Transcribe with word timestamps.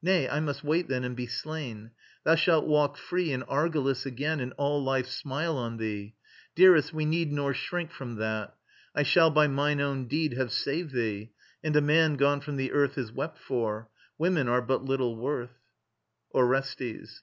Nay, 0.00 0.26
I 0.26 0.40
must 0.40 0.64
wait 0.64 0.88
then 0.88 1.04
and 1.04 1.14
be 1.14 1.26
slain: 1.26 1.90
Thou 2.24 2.34
shalt 2.34 2.66
walk 2.66 2.96
free 2.96 3.30
in 3.30 3.42
Argolis 3.42 4.06
again, 4.06 4.40
And 4.40 4.54
all 4.56 4.82
life 4.82 5.04
smile 5.06 5.58
on 5.58 5.76
thee... 5.76 6.14
Dearest, 6.54 6.94
we 6.94 7.04
need 7.04 7.30
Nor 7.30 7.52
shrink 7.52 7.90
from 7.92 8.14
that. 8.14 8.56
I 8.94 9.02
shall 9.02 9.28
by 9.30 9.48
mine 9.48 9.82
own 9.82 10.06
deed 10.08 10.32
Have 10.32 10.50
saved 10.50 10.94
thee. 10.94 11.32
And 11.62 11.76
a 11.76 11.82
man 11.82 12.16
gone 12.16 12.40
from 12.40 12.56
the 12.56 12.72
earth 12.72 12.96
Is 12.96 13.12
wept 13.12 13.36
for. 13.38 13.90
Women 14.16 14.48
are 14.48 14.62
but 14.62 14.82
little 14.86 15.14
worth. 15.16 15.58
ORESTES. 16.34 17.22